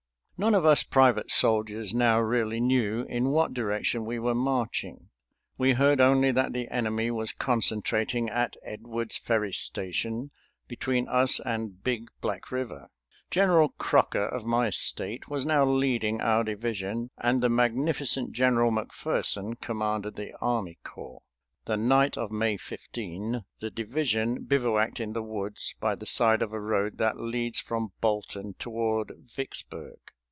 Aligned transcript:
None 0.43 0.55
of 0.55 0.65
us 0.65 0.81
private 0.81 1.29
soldiers 1.29 1.93
now 1.93 2.19
really 2.19 2.59
knew 2.59 3.03
in 3.03 3.29
what 3.29 3.53
direction 3.53 4.05
we 4.05 4.17
were 4.17 4.33
marching. 4.33 5.11
We 5.59 5.73
heard 5.73 6.01
only 6.01 6.31
that 6.31 6.51
the 6.51 6.67
enemy 6.73 7.11
was 7.11 7.31
concentrating 7.31 8.27
at 8.27 8.55
Edwards 8.65 9.17
Ferry 9.17 9.53
Station, 9.53 10.31
between 10.67 11.07
us 11.07 11.39
and 11.41 11.83
Big 11.83 12.09
Black 12.21 12.49
River. 12.51 12.89
General 13.29 13.69
Crocker 13.77 14.25
of 14.25 14.43
my 14.43 14.71
State 14.71 15.27
was 15.27 15.45
now 15.45 15.63
leading 15.63 16.21
our 16.21 16.43
division, 16.43 17.11
and 17.19 17.43
the 17.43 17.47
magnificent 17.49 18.31
General 18.31 18.71
McPherson 18.71 19.61
commanded 19.61 20.15
the 20.15 20.33
army 20.41 20.79
corps. 20.83 21.21
The 21.65 21.77
night 21.77 22.17
of 22.17 22.31
May 22.31 22.57
15 22.57 23.43
the 23.59 23.69
division 23.69 24.45
bivouacked 24.45 24.99
in 24.99 25.13
the 25.13 25.21
woods 25.21 25.75
by 25.79 25.93
the 25.93 26.07
side 26.07 26.41
of 26.41 26.51
a 26.51 26.59
road 26.59 26.97
that 26.97 27.19
leads 27.19 27.59
from 27.59 27.91
Bolton 28.01 28.55
toward 28.57 29.11
Vicksburg. 29.19 29.99